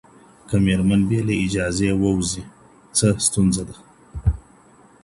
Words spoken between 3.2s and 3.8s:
ستونزه ده؟